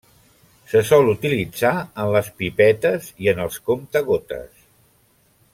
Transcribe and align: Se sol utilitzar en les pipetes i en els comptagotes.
Se 0.71 0.79
sol 0.91 1.11
utilitzar 1.11 1.75
en 2.05 2.09
les 2.17 2.31
pipetes 2.41 3.13
i 3.27 3.31
en 3.35 3.45
els 3.47 3.63
comptagotes. 3.71 4.69